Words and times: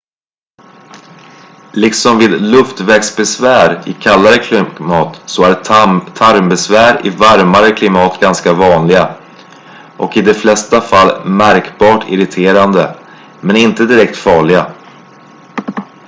liksom 1.73 2.17
vid 2.19 2.41
luftvägsbesvär 2.41 3.81
i 3.85 3.93
kallare 3.93 4.37
klimat 4.37 5.21
så 5.25 5.43
är 5.43 5.53
tarmbesvär 6.15 7.05
i 7.05 7.09
varmare 7.09 7.71
klimat 7.71 8.19
ganska 8.21 8.53
vanliga 8.53 9.15
och 9.97 10.17
i 10.17 10.21
de 10.21 10.33
flesta 10.33 10.81
fall 10.81 11.25
märkbart 11.25 12.05
irriterande 12.09 12.95
men 13.41 13.55
inte 13.55 13.85
direkt 13.85 14.17
farliga 14.17 14.71